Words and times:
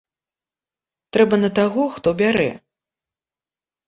Трэба 1.17 1.35
на 1.43 1.49
таго, 1.59 1.83
хто 1.97 2.09
бярэ. 2.21 2.47